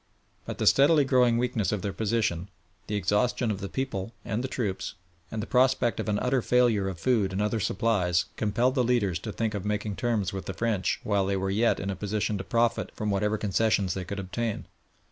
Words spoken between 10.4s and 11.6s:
the French while they were